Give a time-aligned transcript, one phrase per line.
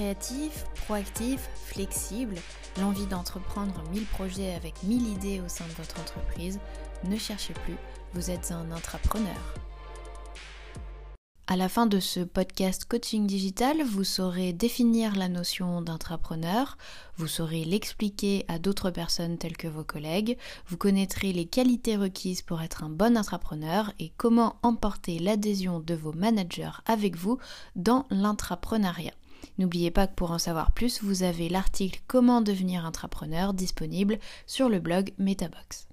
[0.00, 2.36] créatif, proactif, flexible,
[2.80, 6.58] l'envie d'entreprendre 1000 projets avec 1000 idées au sein de votre entreprise,
[7.04, 7.76] ne cherchez plus,
[8.14, 9.54] vous êtes un intrapreneur.
[11.48, 16.78] À la fin de ce podcast coaching digital, vous saurez définir la notion d'intrapreneur,
[17.18, 22.40] vous saurez l'expliquer à d'autres personnes telles que vos collègues, vous connaîtrez les qualités requises
[22.40, 27.36] pour être un bon intrapreneur et comment emporter l'adhésion de vos managers avec vous
[27.76, 29.12] dans l'intrapreneuriat.
[29.58, 34.68] N'oubliez pas que pour en savoir plus, vous avez l'article Comment devenir intrapreneur disponible sur
[34.68, 35.86] le blog Metabox.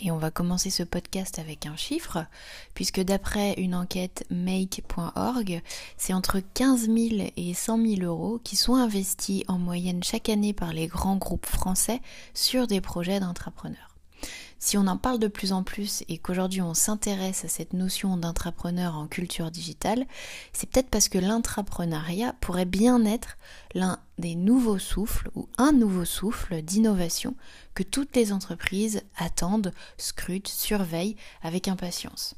[0.00, 2.24] Et on va commencer ce podcast avec un chiffre,
[2.74, 5.60] puisque d'après une enquête make.org,
[5.96, 10.52] c'est entre 15 000 et 100 000 euros qui sont investis en moyenne chaque année
[10.52, 12.00] par les grands groupes français
[12.32, 13.87] sur des projets d'entrepreneurs.
[14.60, 18.16] Si on en parle de plus en plus et qu'aujourd'hui on s'intéresse à cette notion
[18.16, 20.06] d'intrapreneur en culture digitale,
[20.52, 23.38] c'est peut-être parce que l'intrapreneuriat pourrait bien être
[23.74, 27.36] l'un des nouveaux souffles ou un nouveau souffle d'innovation
[27.74, 32.34] que toutes les entreprises attendent, scrutent, surveillent avec impatience.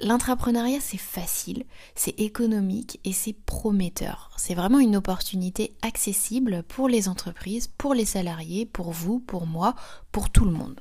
[0.00, 4.30] L'intrapreneuriat c'est facile, c'est économique et c'est prometteur.
[4.36, 9.74] C'est vraiment une opportunité accessible pour les entreprises, pour les salariés, pour vous, pour moi,
[10.12, 10.80] pour tout le monde.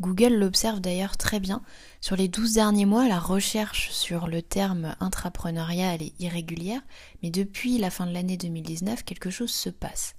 [0.00, 1.62] Google l'observe d'ailleurs très bien.
[2.00, 6.80] Sur les 12 derniers mois, la recherche sur le terme intrapreneuriat est irrégulière,
[7.22, 10.14] mais depuis la fin de l'année 2019, quelque chose se passe.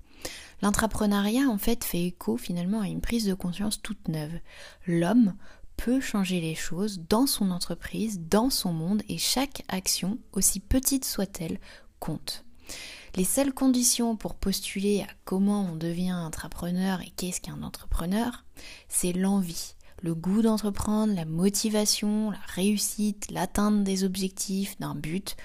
[0.61, 4.39] L'intrapreneuriat en fait fait écho finalement à une prise de conscience toute neuve.
[4.85, 5.33] L'homme
[5.77, 11.05] peut changer les choses dans son entreprise, dans son monde, et chaque action, aussi petite
[11.05, 11.59] soit-elle,
[11.99, 12.45] compte.
[13.15, 18.45] Les seules conditions pour postuler à comment on devient entrepreneur et qu'est-ce qu'un entrepreneur,
[18.87, 25.35] c'est l'envie, le goût d'entreprendre, la motivation, la réussite, l'atteinte des objectifs, d'un but,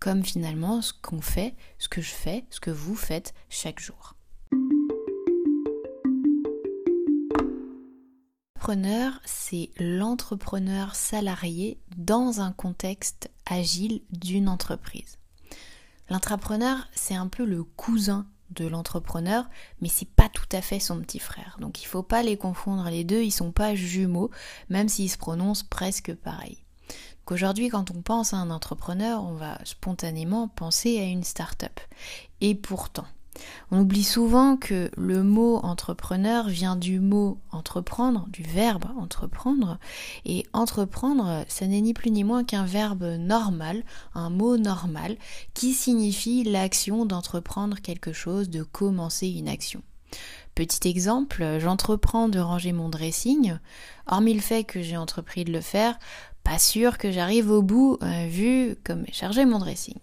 [0.00, 4.16] comme finalement ce qu'on fait, ce que je fais, ce que vous faites chaque jour.
[8.62, 15.18] L'entrepreneur, c'est l'entrepreneur salarié dans un contexte agile d'une entreprise.
[16.08, 19.50] L'intrapreneur, c'est un peu le cousin de l'entrepreneur,
[19.80, 21.56] mais c'est pas tout à fait son petit frère.
[21.58, 24.30] Donc il faut pas les confondre les deux, ils sont pas jumeaux,
[24.68, 26.62] même s'ils se prononcent presque pareil.
[27.28, 31.80] Aujourd'hui, quand on pense à un entrepreneur, on va spontanément penser à une start-up.
[32.40, 33.08] Et pourtant,
[33.70, 39.78] on oublie souvent que le mot entrepreneur vient du mot entreprendre, du verbe entreprendre,
[40.24, 43.82] et entreprendre, ça n'est ni plus ni moins qu'un verbe normal,
[44.14, 45.16] un mot normal,
[45.54, 49.82] qui signifie l'action d'entreprendre quelque chose, de commencer une action.
[50.54, 53.56] Petit exemple, j'entreprends de ranger mon dressing,
[54.06, 55.98] hormis le fait que j'ai entrepris de le faire,
[56.44, 59.96] pas sûr que j'arrive au bout euh, vu comme j'ai chargé mon dressing.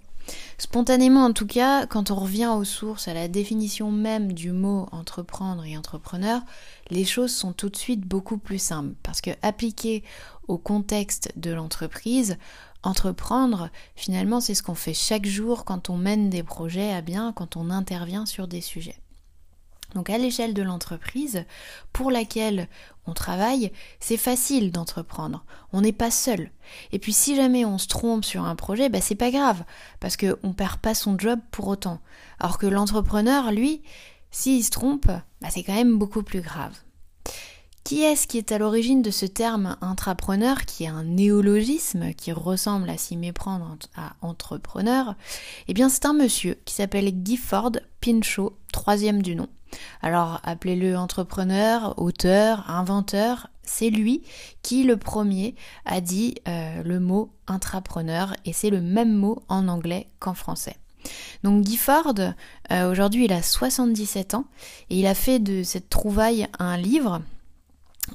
[0.58, 4.88] Spontanément en tout cas, quand on revient aux sources, à la définition même du mot
[4.92, 6.42] entreprendre et entrepreneur,
[6.90, 10.04] les choses sont tout de suite beaucoup plus simples parce que appliqué
[10.48, 12.38] au contexte de l'entreprise,
[12.84, 17.34] entreprendre, finalement, c'est ce qu'on fait chaque jour quand on mène des projets à bien,
[17.34, 19.00] quand on intervient sur des sujets.
[19.96, 21.46] Donc à l'échelle de l'entreprise
[21.94, 22.68] pour laquelle
[23.08, 25.44] on travaille, c'est facile d'entreprendre.
[25.74, 26.52] On n'est pas seul.
[26.92, 29.64] Et puis si jamais on se trompe sur un projet, bah c'est pas grave,
[30.00, 32.02] parce qu'on perd pas son job pour autant.
[32.40, 33.82] Alors que l'entrepreneur, lui,
[34.32, 36.74] s'il se trompe, bah c'est quand même beaucoup plus grave.
[37.90, 42.32] Qui est-ce qui est à l'origine de ce terme intrapreneur, qui est un néologisme, qui
[42.32, 45.16] ressemble à s'y méprendre à entrepreneur?
[45.68, 49.48] Eh bien, c'est un monsieur qui s'appelle Gifford Pinchot, troisième du nom.
[50.04, 54.22] Alors, appelez-le entrepreneur, auteur, inventeur, c'est lui
[54.62, 59.68] qui, le premier, a dit euh, le mot intrapreneur, et c'est le même mot en
[59.68, 60.76] anglais qu'en français.
[61.44, 62.14] Donc Gifford,
[62.72, 64.46] euh, aujourd'hui il a 77 ans,
[64.92, 67.24] et il a fait de cette trouvaille un livre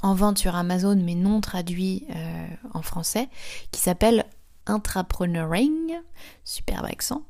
[0.02, 3.29] en vente sur Amazon mais non traduit euh, en français,
[3.70, 4.25] qui s'appelle
[4.67, 5.93] Intrapreneuring,
[6.43, 7.23] superbe accent.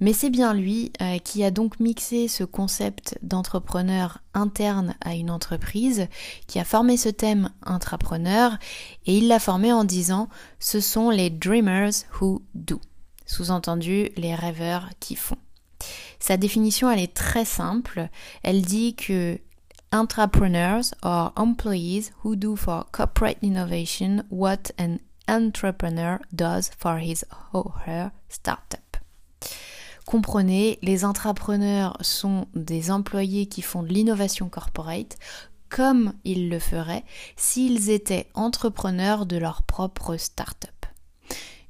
[0.00, 5.30] Mais c'est bien lui euh, qui a donc mixé ce concept d'entrepreneur interne à une
[5.30, 6.08] entreprise,
[6.46, 8.58] qui a formé ce thème intrapreneur,
[9.06, 10.28] et il l'a formé en disant
[10.60, 12.78] ce sont les dreamers who do.
[13.24, 15.38] Sous-entendu, les rêveurs qui font.
[16.18, 18.08] Sa définition, elle est très simple.
[18.42, 19.38] Elle dit que
[19.92, 24.98] Entrepreneurs are employees who do for corporate innovation what an
[25.28, 28.96] entrepreneur does for his or her startup.
[30.04, 35.16] Comprenez, les entrepreneurs sont des employés qui font de l'innovation corporate
[35.68, 37.04] comme ils le feraient
[37.36, 40.75] s'ils étaient entrepreneurs de leur propre startup.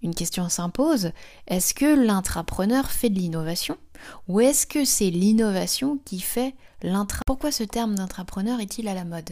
[0.06, 1.10] Une question s'impose,
[1.46, 3.76] est-ce que l'intrapreneur fait de l'innovation
[4.28, 7.22] ou est-ce que c'est l'innovation qui fait l'intra?
[7.26, 9.30] Pourquoi ce terme d'intrapreneur est-il à la mode?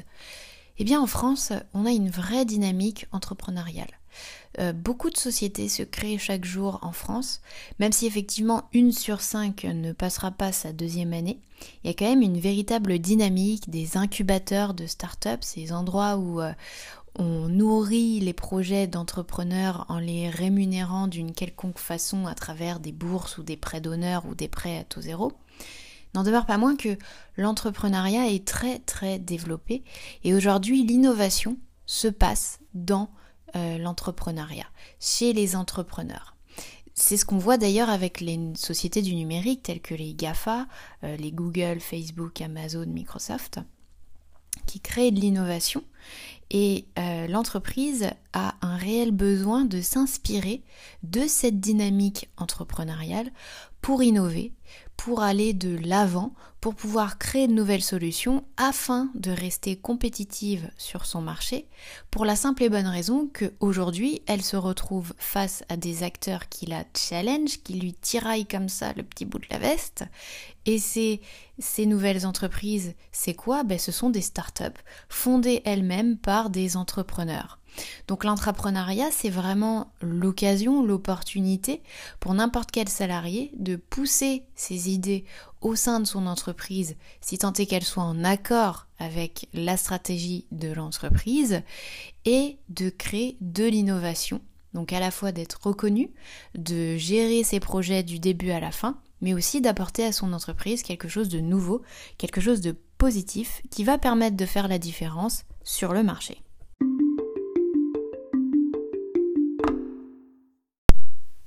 [0.79, 4.01] Eh bien en France, on a une vraie dynamique entrepreneuriale.
[4.61, 7.41] Euh, beaucoup de sociétés se créent chaque jour en France,
[7.79, 11.41] même si effectivement une sur cinq ne passera pas sa deuxième année.
[11.83, 16.41] Il y a quand même une véritable dynamique des incubateurs de start-up, ces endroits où
[16.41, 16.53] euh,
[17.17, 23.39] on nourrit les projets d'entrepreneurs en les rémunérant d'une quelconque façon à travers des bourses
[23.39, 25.33] ou des prêts d'honneur ou des prêts à taux zéro.
[26.15, 26.97] N'en demeure pas moins que
[27.37, 29.83] l'entrepreneuriat est très très développé
[30.23, 31.57] et aujourd'hui l'innovation
[31.87, 33.11] se passe dans
[33.57, 34.67] euh, l'entrepreneuriat,
[35.01, 36.35] chez les entrepreneurs.
[36.95, 40.67] C'est ce qu'on voit d'ailleurs avec les sociétés du numérique telles que les GAFA,
[41.03, 43.61] euh, les Google, Facebook, Amazon, Microsoft,
[44.67, 45.83] qui créent de l'innovation.
[46.51, 50.63] Et euh, l'entreprise a un réel besoin de s'inspirer
[51.03, 53.31] de cette dynamique entrepreneuriale
[53.81, 54.53] pour innover,
[54.97, 61.05] pour aller de l'avant, pour pouvoir créer de nouvelles solutions afin de rester compétitive sur
[61.05, 61.69] son marché,
[62.11, 66.65] pour la simple et bonne raison qu'aujourd'hui, elle se retrouve face à des acteurs qui
[66.65, 70.05] la challenge, qui lui tiraillent comme ça le petit bout de la veste.
[70.65, 71.21] Et ces,
[71.59, 73.63] ces nouvelles entreprises, c'est quoi?
[73.63, 74.81] Ben, Ce sont des startups
[75.11, 77.59] fondées elles-mêmes par des entrepreneurs.
[78.09, 81.83] Donc l'entrepreneuriat, c'est vraiment l'occasion, l'opportunité
[82.21, 85.25] pour n'importe quel salarié de pousser ses idées
[85.61, 90.47] au sein de son entreprise, si tant est qu'elle soit en accord avec la stratégie
[90.53, 91.63] de l'entreprise,
[92.25, 94.41] et de créer de l'innovation.
[94.73, 96.11] Donc à la fois d'être reconnu,
[96.55, 100.83] de gérer ses projets du début à la fin, mais aussi d'apporter à son entreprise
[100.83, 101.83] quelque chose de nouveau,
[102.19, 106.44] quelque chose de positif qui va permettre de faire la différence sur le marché.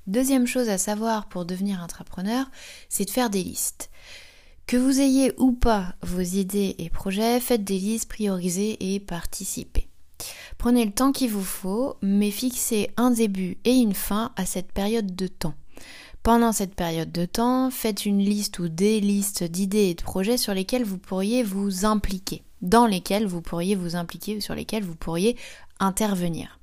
[0.07, 2.49] Deuxième chose à savoir pour devenir entrepreneur,
[2.87, 3.89] c'est de faire des listes.
[4.65, 9.89] Que vous ayez ou pas vos idées et projets, faites des listes, priorisez et participez.
[10.57, 14.71] Prenez le temps qu'il vous faut, mais fixez un début et une fin à cette
[14.71, 15.55] période de temps.
[16.23, 20.37] Pendant cette période de temps, faites une liste ou des listes d'idées et de projets
[20.37, 24.83] sur lesquels vous pourriez vous impliquer, dans lesquels vous pourriez vous impliquer ou sur lesquels
[24.83, 25.37] vous pourriez
[25.79, 26.59] intervenir.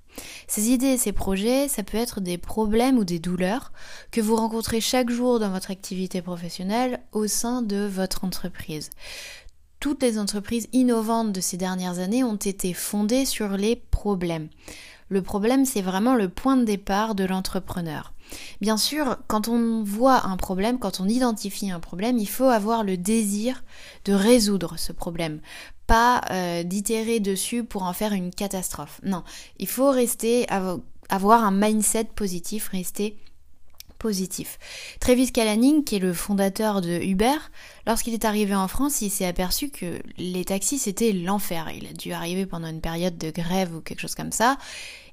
[0.47, 3.73] Ces idées ces projets, ça peut être des problèmes ou des douleurs
[4.11, 8.91] que vous rencontrez chaque jour dans votre activité professionnelle au sein de votre entreprise.
[9.81, 14.49] Toutes les entreprises innovantes de ces dernières années ont été fondées sur les problèmes.
[15.09, 18.15] Le problème, c'est vraiment le point de départ de l'entrepreneur.
[18.61, 22.83] Bien sûr, quand on voit un problème, quand on identifie un problème, il faut avoir
[22.83, 23.63] le désir
[24.07, 25.41] de résoudre ce problème
[25.87, 29.01] pas euh, d'itérer dessus pour en faire une catastrophe.
[29.03, 29.23] Non,
[29.59, 30.47] il faut rester,
[31.09, 33.17] avoir un mindset positif, rester
[34.05, 34.59] positif.
[35.01, 37.39] Travis Kalanick, qui est le fondateur de Uber,
[37.87, 41.71] lorsqu'il est arrivé en France, il s'est aperçu que les taxis c'était l'enfer.
[41.75, 44.59] Il a dû arriver pendant une période de grève ou quelque chose comme ça.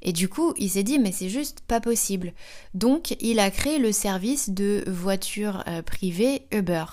[0.02, 2.34] Et du coup, il s'est dit mais c'est juste pas possible.
[2.74, 6.84] Donc, il a créé le service de voiture euh, privée Uber.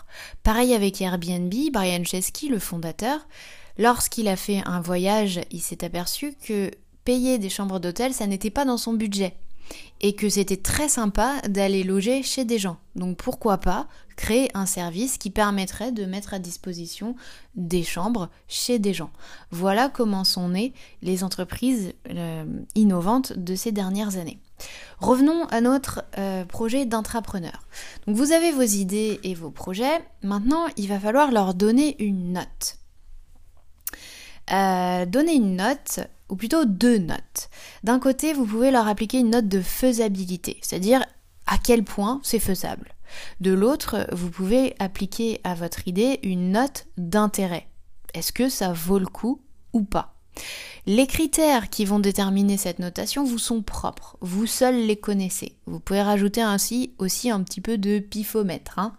[0.44, 3.26] Pareil avec Airbnb, Brian Chesky, le fondateur,
[3.78, 6.70] Lorsqu'il a fait un voyage, il s'est aperçu que
[7.04, 9.34] payer des chambres d'hôtel, ça n'était pas dans son budget.
[10.00, 12.78] Et que c'était très sympa d'aller loger chez des gens.
[12.96, 17.14] Donc pourquoi pas créer un service qui permettrait de mettre à disposition
[17.54, 19.10] des chambres chez des gens.
[19.50, 22.44] Voilà comment sont nées les entreprises euh,
[22.74, 24.40] innovantes de ces dernières années.
[24.98, 27.66] Revenons à notre euh, projet d'intrapreneur.
[28.06, 32.32] Donc vous avez vos idées et vos projets, maintenant il va falloir leur donner une
[32.32, 32.77] note.
[34.52, 37.50] Euh, donner une note, ou plutôt deux notes.
[37.84, 41.04] D'un côté, vous pouvez leur appliquer une note de faisabilité, c'est-à-dire
[41.46, 42.94] à quel point c'est faisable.
[43.40, 47.66] De l'autre, vous pouvez appliquer à votre idée une note d'intérêt.
[48.14, 49.40] Est-ce que ça vaut le coup
[49.72, 50.14] ou pas?
[50.86, 55.56] Les critères qui vont déterminer cette notation vous sont propres, vous seuls les connaissez.
[55.66, 58.78] Vous pouvez rajouter ainsi aussi un petit peu de pifomètre.
[58.78, 58.94] Hein.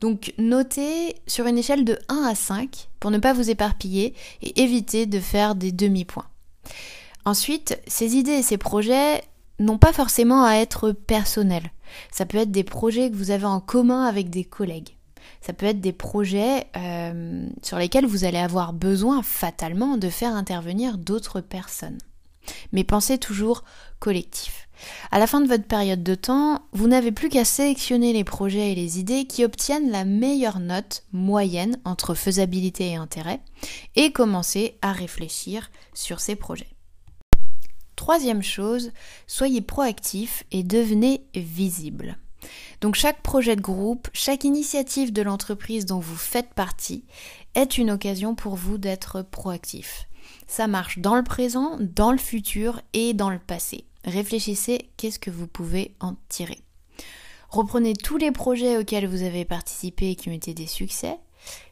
[0.00, 4.62] Donc notez sur une échelle de 1 à 5 pour ne pas vous éparpiller et
[4.62, 6.26] éviter de faire des demi-points.
[7.24, 9.22] Ensuite, ces idées et ces projets
[9.58, 11.70] n'ont pas forcément à être personnels.
[12.10, 14.96] Ça peut être des projets que vous avez en commun avec des collègues.
[15.40, 20.34] Ça peut être des projets euh, sur lesquels vous allez avoir besoin fatalement de faire
[20.34, 21.98] intervenir d'autres personnes.
[22.72, 23.64] Mais pensez toujours
[23.98, 24.68] collectif.
[25.10, 28.72] À la fin de votre période de temps, vous n'avez plus qu'à sélectionner les projets
[28.72, 33.40] et les idées qui obtiennent la meilleure note moyenne entre faisabilité et intérêt
[33.94, 36.68] et commencer à réfléchir sur ces projets.
[37.96, 38.92] Troisième chose,
[39.26, 42.18] soyez proactif et devenez visible.
[42.82, 47.04] Donc chaque projet de groupe, chaque initiative de l'entreprise dont vous faites partie
[47.54, 50.06] est une occasion pour vous d'être proactif.
[50.46, 53.84] Ça marche dans le présent, dans le futur et dans le passé.
[54.04, 56.60] Réfléchissez qu'est-ce que vous pouvez en tirer.
[57.48, 61.18] Reprenez tous les projets auxquels vous avez participé et qui ont été des succès.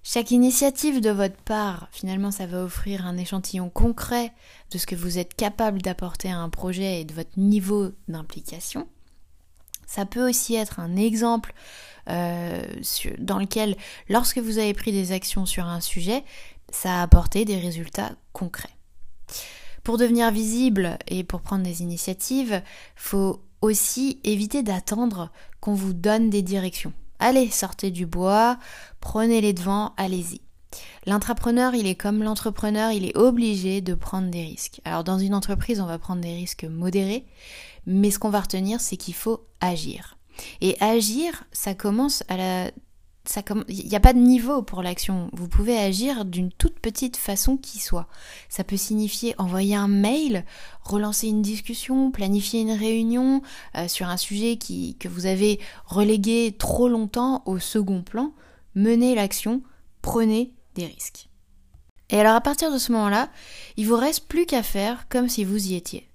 [0.02, 4.32] Chaque initiative de votre part, finalement, ça va offrir un échantillon concret
[4.70, 8.86] de ce que vous êtes capable d'apporter à un projet et de votre niveau d'implication.
[9.86, 11.54] Ça peut aussi être un exemple
[12.08, 12.62] euh,
[13.18, 13.76] dans lequel,
[14.08, 16.24] lorsque vous avez pris des actions sur un sujet,
[16.74, 18.76] ça a apporté des résultats concrets.
[19.84, 22.62] Pour devenir visible et pour prendre des initiatives,
[22.96, 26.92] faut aussi éviter d'attendre qu'on vous donne des directions.
[27.18, 28.58] Allez, sortez du bois,
[29.00, 30.40] prenez les devants, allez-y.
[31.06, 34.80] L'intrapreneur, il est comme l'entrepreneur, il est obligé de prendre des risques.
[34.84, 37.24] Alors dans une entreprise, on va prendre des risques modérés,
[37.86, 40.18] mais ce qu'on va retenir, c'est qu'il faut agir.
[40.60, 42.70] Et agir, ça commence à la
[43.68, 45.30] il n'y a pas de niveau pour l'action.
[45.32, 48.06] Vous pouvez agir d'une toute petite façon qui soit.
[48.48, 50.44] Ça peut signifier envoyer un mail,
[50.82, 53.42] relancer une discussion, planifier une réunion
[53.76, 58.32] euh, sur un sujet que vous avez relégué trop longtemps au second plan.
[58.74, 59.62] Menez l'action,
[60.02, 61.28] prenez des risques.
[62.10, 63.30] Et alors à partir de ce moment-là,
[63.76, 66.08] il vous reste plus qu'à faire comme si vous y étiez.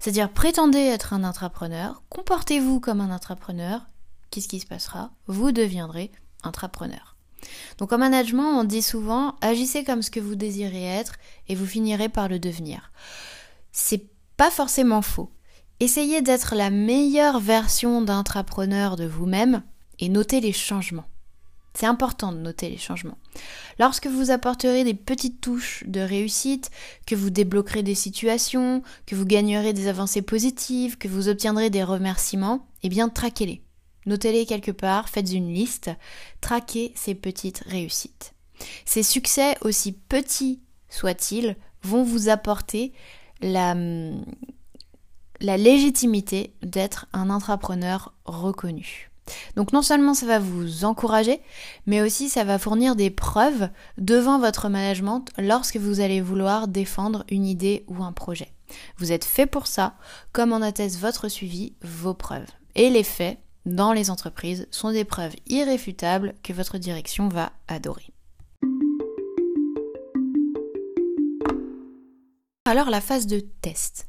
[0.00, 3.82] C'est-à-dire prétendez être un intrapreneur, comportez-vous comme un intrapreneur,
[4.30, 5.10] qu'est-ce qui se passera?
[5.26, 6.10] Vous deviendrez
[7.78, 11.16] Donc en management, on dit souvent agissez comme ce que vous désirez être
[11.48, 12.90] et vous finirez par le devenir.
[13.72, 15.30] C'est pas forcément faux.
[15.80, 19.62] Essayez d'être la meilleure version d'intrapreneur de vous-même
[19.98, 21.06] et notez les changements.
[21.76, 23.18] C'est important de noter les changements.
[23.80, 26.70] Lorsque vous apporterez des petites touches de réussite,
[27.04, 31.82] que vous débloquerez des situations, que vous gagnerez des avancées positives, que vous obtiendrez des
[31.82, 33.63] remerciements, eh bien traquez-les.
[34.06, 35.90] Notez-les quelque part, faites une liste,
[36.40, 38.34] traquez ces petites réussites.
[38.84, 42.92] Ces succès, aussi petits soient-ils, vont vous apporter
[43.40, 43.74] la,
[45.40, 49.10] la légitimité d'être un entrepreneur reconnu.
[49.56, 51.40] Donc non seulement ça va vous encourager,
[51.86, 53.68] mais aussi ça va fournir des preuves
[53.98, 58.52] devant votre management lorsque vous allez vouloir défendre une idée ou un projet.
[58.98, 59.94] Vous êtes fait pour ça,
[60.32, 62.46] comme en atteste votre suivi, vos preuves.
[62.74, 68.12] Et les faits dans les entreprises sont des preuves irréfutables que votre direction va adorer.
[72.66, 74.08] Alors la phase de test.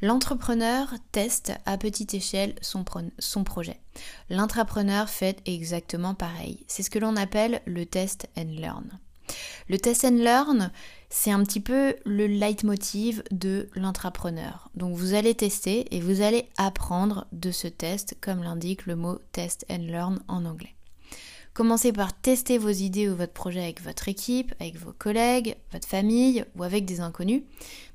[0.00, 2.84] L'entrepreneur teste à petite échelle son,
[3.44, 3.80] projet.
[4.28, 6.64] L'intrapreneur fait exactement pareil.
[6.66, 8.98] C'est ce que l'on appelle le test and learn.
[9.68, 10.72] Le test and learn,
[11.14, 14.70] c'est un petit peu le leitmotiv de l'intrapreneur.
[14.74, 19.18] Donc vous allez tester et vous allez apprendre de ce test, comme l'indique le mot
[19.30, 20.74] test and learn en anglais.
[21.52, 25.86] Commencez par tester vos idées ou votre projet avec votre équipe, avec vos collègues, votre
[25.86, 27.42] famille ou avec des inconnus.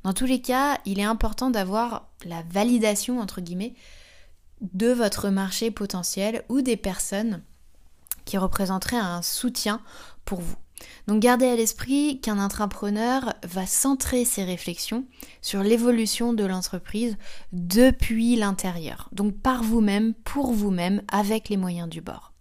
[0.03, 3.73] Dans tous les cas, il est important d'avoir la validation, entre guillemets,
[4.61, 7.41] de votre marché potentiel ou des personnes
[8.25, 9.81] qui représenteraient un soutien
[10.23, 10.57] pour vous.
[11.07, 15.05] Donc gardez à l'esprit qu'un intrapreneur va centrer ses réflexions
[15.41, 17.17] sur l'évolution de l'entreprise
[17.51, 19.09] depuis l'intérieur.
[19.11, 22.33] Donc par vous-même, pour vous-même, avec les moyens du bord.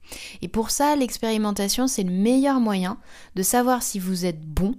[0.42, 2.98] Et pour ça, l'expérimentation, c'est le meilleur moyen
[3.34, 4.74] de savoir si vous êtes bon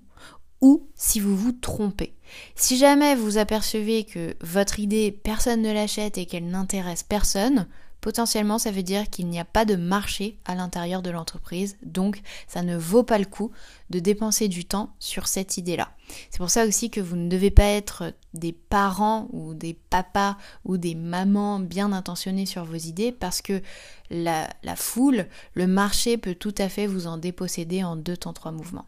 [0.62, 2.16] ou si vous vous trompez.
[2.56, 7.68] Si jamais vous apercevez que votre idée, personne ne l'achète et qu'elle n'intéresse personne,
[8.02, 12.22] potentiellement ça veut dire qu'il n'y a pas de marché à l'intérieur de l'entreprise, donc
[12.48, 13.52] ça ne vaut pas le coup
[13.90, 15.92] de dépenser du temps sur cette idée-là.
[16.30, 20.38] C'est pour ça aussi que vous ne devez pas être des parents ou des papas
[20.64, 23.62] ou des mamans bien intentionnés sur vos idées parce que
[24.10, 28.52] la, foule, le marché peut tout à fait vous en déposséder en deux temps trois
[28.52, 28.86] mouvements.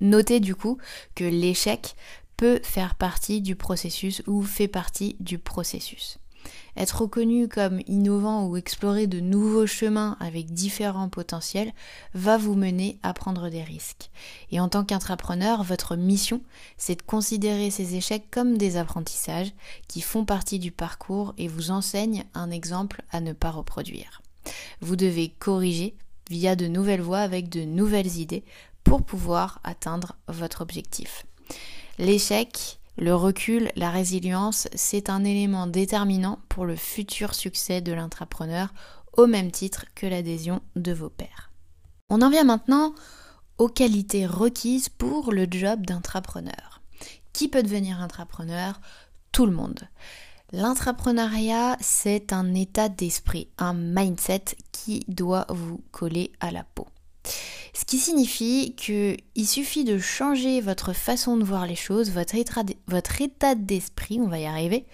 [0.00, 0.78] Notez du coup
[1.14, 1.96] que l'échec
[2.36, 6.18] peut faire partie du processus ou fait partie du processus.
[6.76, 11.72] Être reconnu comme innovant ou explorer de nouveaux chemins avec différents potentiels
[12.14, 14.10] va vous mener à prendre des risques.
[14.50, 16.40] Et en tant qu'entrepreneur, votre mission,
[16.76, 19.52] c'est de considérer ces échecs comme des apprentissages
[19.88, 24.22] qui font partie du parcours et vous enseignent un exemple à ne pas reproduire.
[24.80, 25.94] Vous devez corriger
[26.30, 28.44] via de nouvelles voies avec de nouvelles idées
[28.84, 31.26] pour pouvoir atteindre votre objectif.
[31.98, 38.74] L'échec le recul, la résilience, c'est un élément déterminant pour le futur succès de l'intrapreneur,
[39.16, 41.50] au même titre que l'adhésion de vos pairs.
[42.10, 42.94] On en vient maintenant
[43.58, 46.82] aux qualités requises pour le job d'intrapreneur.
[47.32, 48.80] Qui peut devenir intrapreneur?
[49.30, 49.88] Tout le monde.
[50.52, 56.88] L'intrapreneuriat, c'est un état d'esprit, un mindset qui doit vous coller à la peau.
[57.74, 62.34] Ce qui signifie qu'il suffit de changer votre façon de voir les choses, votre
[63.20, 64.86] état d'esprit, on va y arriver,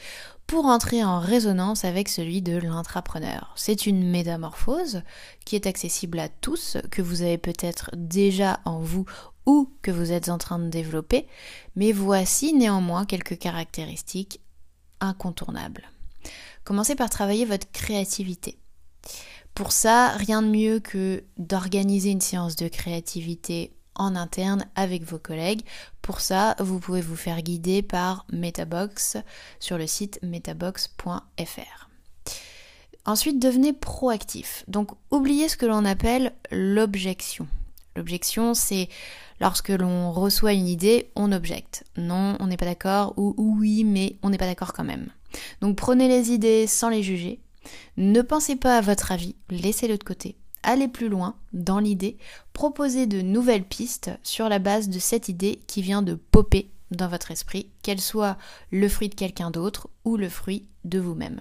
[0.47, 3.53] pour entrer en résonance avec celui de l'intrapreneur.
[3.57, 5.03] C'est une métamorphose
[5.45, 9.07] qui est accessible à tous, que vous avez peut-être déjà en vous
[9.47, 11.27] ou que vous êtes en train de développer,
[11.77, 14.41] mais voici néanmoins quelques caractéristiques
[15.01, 15.91] incontournables.
[16.65, 18.59] Commencez par travailler votre créativité.
[19.55, 25.21] Pour ça, rien de mieux que d'organiser une séance de créativité en interne avec vos
[25.21, 25.63] collègues.
[26.03, 29.17] Pour ça, vous pouvez vous faire guider par Metabox
[29.61, 31.89] sur le site metabox.fr.
[33.07, 34.65] Ensuite, devenez proactif.
[34.67, 37.47] Donc, oubliez ce que l'on appelle l'objection.
[37.95, 38.89] L'objection, c'est
[39.41, 41.85] lorsque l'on reçoit une idée, on objecte.
[41.97, 45.11] Non, on n'est pas d'accord, ou oui, mais on n'est pas d'accord quand même.
[45.61, 47.44] Donc, prenez les idées sans les juger.
[47.97, 52.17] Ne pensez pas à votre avis, laissez-le de côté aller plus loin dans l'idée,
[52.53, 57.09] proposer de nouvelles pistes sur la base de cette idée qui vient de popper dans
[57.09, 58.37] votre esprit, qu'elle soit
[58.71, 61.41] le fruit de quelqu'un d'autre ou le fruit de vous-même.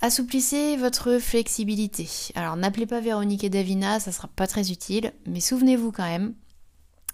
[0.00, 2.08] Assouplissez votre flexibilité.
[2.34, 6.34] Alors n'appelez pas Véronique et Davina, ça sera pas très utile, mais souvenez-vous quand même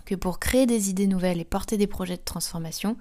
[0.04, 2.97] que pour créer des idées nouvelles et porter des projets de transformation,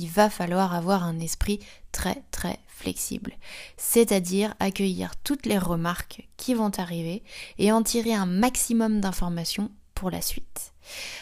[0.00, 1.60] il va falloir avoir un esprit
[1.92, 3.34] très très flexible,
[3.76, 7.22] c'est-à-dire accueillir toutes les remarques qui vont arriver
[7.58, 10.72] et en tirer un maximum d'informations pour la suite.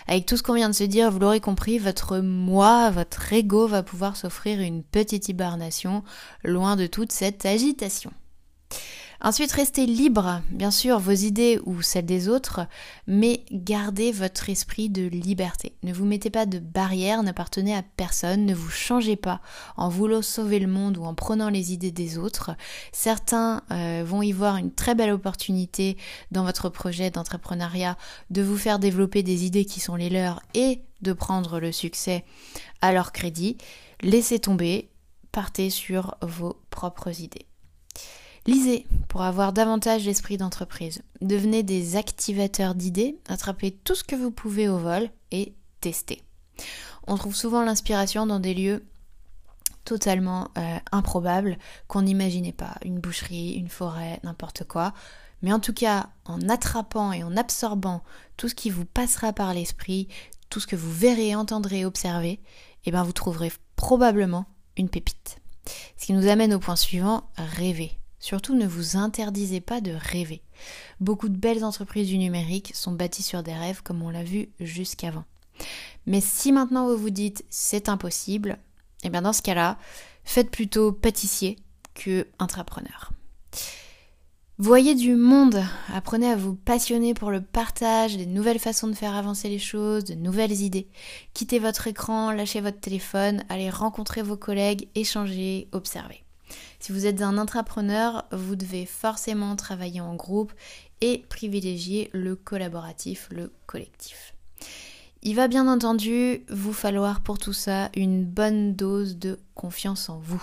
[0.06, 3.66] Avec tout ce qu'on vient de se dire, vous l'aurez compris, votre moi, votre ego
[3.66, 6.04] va pouvoir s'offrir une petite hibernation
[6.44, 8.12] loin de toute cette agitation.
[9.20, 12.60] Ensuite, restez libre, bien sûr, vos idées ou celles des autres,
[13.08, 15.75] mais gardez votre esprit de liberté.
[15.82, 19.40] Ne vous mettez pas de barrières, n'appartenez à personne, ne vous changez pas
[19.76, 22.52] en voulant sauver le monde ou en prenant les idées des autres.
[22.93, 25.97] Certains euh, vont y voir une très belle opportunité
[26.30, 27.97] dans votre projet d'entrepreneuriat
[28.30, 32.25] de vous faire développer des idées qui sont les leurs et de prendre le succès
[32.82, 33.56] à leur crédit.
[34.00, 34.90] Laissez tomber,
[35.32, 37.48] partez sur vos propres idées.
[38.49, 41.02] Lisez pour avoir davantage l'esprit d'entreprise.
[41.21, 46.23] Devenez des activateurs d'idées, attrapez tout ce que vous pouvez au vol et testez.
[47.06, 48.87] On trouve souvent l'inspiration dans des lieux
[49.84, 51.58] totalement euh, improbables
[51.89, 52.76] qu'on n'imaginait pas.
[52.87, 54.95] Une boucherie, une forêt, n'importe quoi.
[55.43, 58.02] Mais en tout cas, en attrapant et en absorbant
[58.39, 60.08] tout ce qui vous passera par l'esprit,
[60.49, 62.41] tout ce que vous verrez, entendrez, observer,
[62.87, 64.47] eh bien vous trouverez probablement
[64.78, 65.37] une pépite.
[65.99, 67.99] Ce qui nous amène au point suivant, rêver.
[68.21, 70.43] Surtout ne vous interdisez pas de rêver.
[71.00, 74.49] Beaucoup de belles entreprises du numérique sont bâties sur des rêves comme on l'a vu
[74.61, 75.25] jusqu'avant.
[76.07, 78.59] Mais si maintenant vous vous dites c'est impossible,
[79.04, 79.78] eh bien dans ce cas-là,
[80.25, 81.59] faites plutôt pâtissier
[81.95, 83.13] que intrapreneur.
[84.61, 85.63] Voyez du monde,
[85.95, 90.02] apprenez à vous passionner pour le partage, des nouvelles façons de faire avancer les choses,
[90.02, 90.89] de nouvelles idées.
[91.33, 96.25] Quittez votre écran, lâchez votre téléphone, allez rencontrer vos collègues, échanger, observer.
[96.80, 100.52] Si vous êtes un entrepreneur, vous devez forcément travailler en groupe
[101.00, 104.34] et privilégier le collaboratif, le collectif.
[105.23, 110.19] Il va bien entendu vous falloir pour tout ça une bonne dose de confiance en
[110.19, 110.43] vous.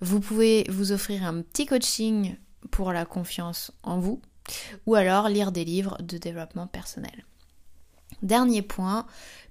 [0.00, 2.36] Vous pouvez vous offrir un petit coaching
[2.70, 4.22] pour la confiance en vous
[4.86, 7.24] ou alors lire des livres de développement personnel.
[8.22, 9.06] Dernier point,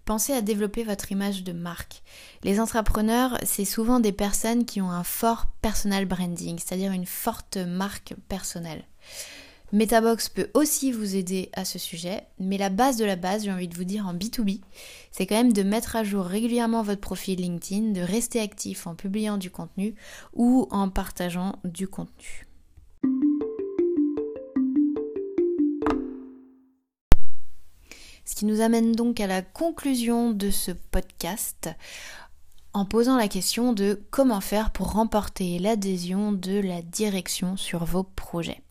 [0.09, 2.01] pensez à développer votre image de marque.
[2.43, 7.57] Les entrepreneurs, c'est souvent des personnes qui ont un fort personal branding, c'est-à-dire une forte
[7.57, 8.85] marque personnelle.
[9.71, 13.51] Metabox peut aussi vous aider à ce sujet, mais la base de la base, j'ai
[13.51, 14.61] envie de vous dire en B2B,
[15.11, 18.95] c'est quand même de mettre à jour régulièrement votre profil LinkedIn, de rester actif en
[18.95, 19.93] publiant du contenu
[20.33, 22.48] ou en partageant du contenu.
[28.29, 31.67] Ce qui nous amène donc à la conclusion de ce podcast
[32.73, 38.03] en posant la question de comment faire pour remporter l'adhésion de la direction sur vos
[38.03, 38.61] projets.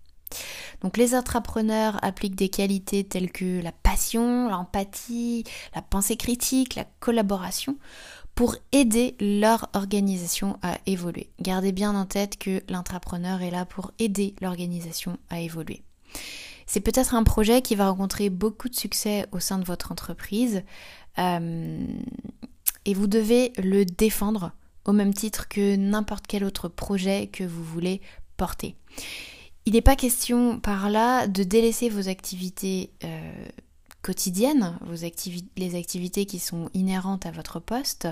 [0.82, 5.42] Donc les entrepreneurs appliquent des qualités telles que la passion, l'empathie,
[5.74, 7.78] la pensée critique, la collaboration
[8.36, 11.30] pour aider leur organisation à évoluer.
[11.40, 15.82] Gardez bien en tête que l'entrepreneur est là pour aider l'organisation à évoluer.
[16.68, 20.62] C'est peut-être un projet qui va rencontrer beaucoup de succès au sein de votre entreprise
[21.18, 21.86] euh,
[22.84, 24.52] et vous devez le défendre
[24.84, 28.02] au même titre que n'importe quel autre projet que vous voulez
[28.36, 28.76] porter.
[29.64, 33.46] Il n'est pas question par là de délaisser vos activités euh,
[34.02, 35.04] quotidienne, vos
[35.56, 38.08] les activités qui sont inhérentes à votre poste,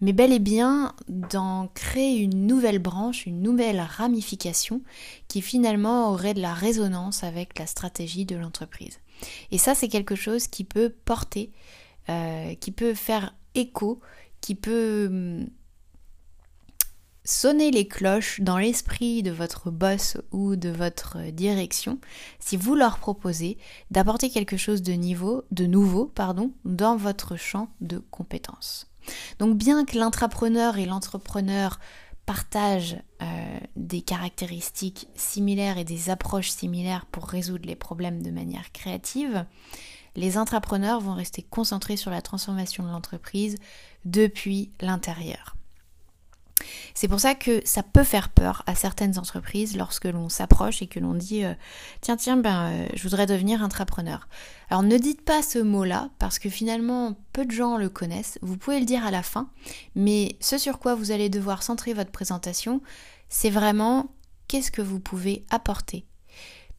[0.00, 4.82] mais bel et bien d'en créer une nouvelle branche, une nouvelle ramification
[5.28, 9.00] qui finalement aurait de la résonance avec la stratégie de l'entreprise.
[9.50, 11.52] Et ça, c'est quelque chose qui peut porter,
[12.08, 14.00] euh, qui peut faire écho,
[14.40, 15.46] qui peut
[17.24, 21.98] sonner les cloches dans l'esprit de votre boss ou de votre direction
[22.38, 23.56] si vous leur proposez
[23.90, 26.12] d'apporter quelque chose de, niveau, de nouveau
[26.64, 28.90] dans votre champ de compétences.
[29.38, 31.78] Donc bien que l'intrapreneur et l'entrepreneur
[32.26, 38.72] partagent euh, des caractéristiques similaires et des approches similaires pour résoudre les problèmes de manière
[38.72, 39.44] créative,
[40.16, 43.56] les intrapreneurs vont rester concentrés sur la transformation de l'entreprise
[44.04, 45.56] depuis l'intérieur.
[46.94, 50.86] C'est pour ça que ça peut faire peur à certaines entreprises lorsque l'on s'approche et
[50.86, 51.54] que l'on dit euh,
[52.00, 54.28] tiens tiens ben euh, je voudrais devenir intrapreneur.
[54.70, 58.38] Alors ne dites pas ce mot-là parce que finalement peu de gens le connaissent.
[58.42, 59.48] Vous pouvez le dire à la fin,
[59.94, 62.80] mais ce sur quoi vous allez devoir centrer votre présentation,
[63.28, 64.12] c'est vraiment
[64.48, 66.06] qu'est-ce que vous pouvez apporter?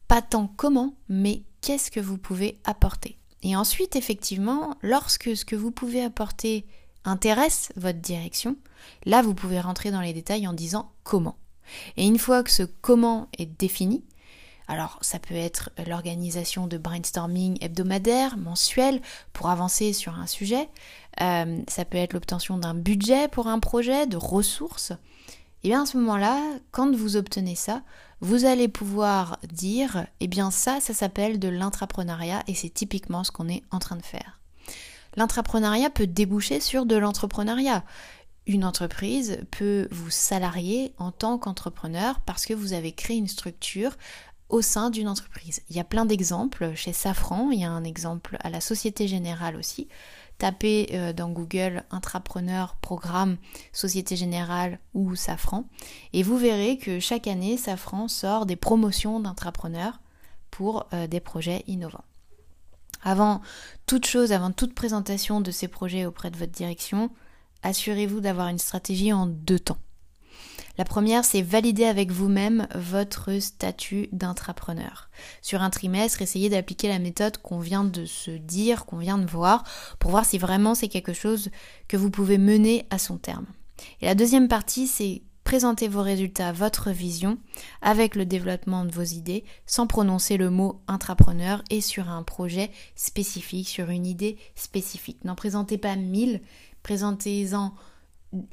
[0.08, 3.18] Pas tant comment, mais qu'est-ce que vous pouvez apporter?
[3.42, 6.66] Et ensuite, effectivement, lorsque ce que vous pouvez apporter
[7.06, 8.56] intéresse votre direction,
[9.04, 11.36] là vous pouvez rentrer dans les détails en disant comment.
[11.96, 14.04] Et une fois que ce comment est défini,
[14.68, 19.00] alors ça peut être l'organisation de brainstorming hebdomadaire, mensuel,
[19.32, 20.68] pour avancer sur un sujet,
[21.20, 24.92] euh, ça peut être l'obtention d'un budget pour un projet, de ressources.
[25.62, 26.40] Et bien à ce moment-là,
[26.72, 27.82] quand vous obtenez ça,
[28.20, 33.30] vous allez pouvoir dire, eh bien ça, ça s'appelle de l'intrapreneuriat et c'est typiquement ce
[33.30, 34.40] qu'on est en train de faire
[35.16, 37.84] l'entrepreneuriat peut déboucher sur de l'entrepreneuriat.
[38.46, 43.96] Une entreprise peut vous salarier en tant qu'entrepreneur parce que vous avez créé une structure
[44.48, 45.62] au sein d'une entreprise.
[45.68, 49.08] Il y a plein d'exemples chez Safran, il y a un exemple à la Société
[49.08, 49.88] Générale aussi.
[50.38, 53.38] Tapez euh, dans Google intrapreneur programme
[53.72, 55.64] Société Générale ou Safran
[56.12, 59.98] et vous verrez que chaque année Safran sort des promotions d'entrepreneurs
[60.50, 62.04] pour euh, des projets innovants.
[63.02, 63.40] Avant
[63.86, 67.10] toute chose, avant toute présentation de ces projets auprès de votre direction,
[67.62, 69.78] assurez-vous d'avoir une stratégie en deux temps.
[70.78, 75.08] La première, c'est valider avec vous-même votre statut d'intrapreneur.
[75.40, 79.26] Sur un trimestre, essayez d'appliquer la méthode qu'on vient de se dire, qu'on vient de
[79.26, 79.64] voir,
[79.98, 81.50] pour voir si vraiment c'est quelque chose
[81.88, 83.46] que vous pouvez mener à son terme.
[84.00, 87.38] Et la deuxième partie, c'est Présentez vos résultats, votre vision,
[87.80, 92.72] avec le développement de vos idées, sans prononcer le mot intrapreneur et sur un projet
[92.96, 95.24] spécifique, sur une idée spécifique.
[95.24, 96.40] N'en présentez pas mille,
[96.82, 97.74] présentez-en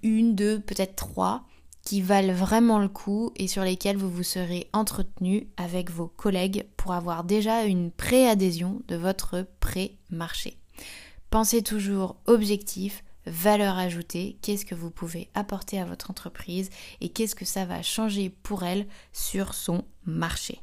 [0.04, 1.48] une, deux, peut-être trois
[1.82, 6.68] qui valent vraiment le coup et sur lesquels vous vous serez entretenu avec vos collègues
[6.78, 10.60] pour avoir déjà une préadhésion de votre pré-marché.
[11.32, 16.70] Pensez toujours objectif, valeur ajoutée, qu'est-ce que vous pouvez apporter à votre entreprise
[17.02, 20.62] et qu'est-ce que ça va changer pour elle sur son marché.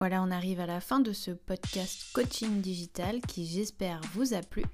[0.00, 4.42] Voilà, on arrive à la fin de ce podcast coaching digital qui j'espère vous a
[4.42, 4.64] plu.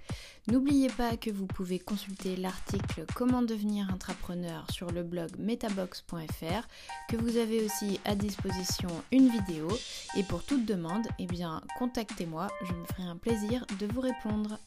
[0.49, 6.67] N'oubliez pas que vous pouvez consulter l'article Comment devenir entrepreneur sur le blog metabox.fr,
[7.09, 9.69] que vous avez aussi à disposition une vidéo
[10.17, 14.59] et pour toute demande, eh bien contactez-moi, je me ferai un plaisir de vous répondre.